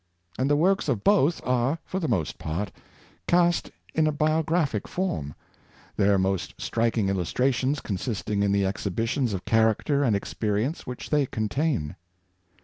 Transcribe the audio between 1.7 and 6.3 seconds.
for the most part, cast in a bio graphic form, their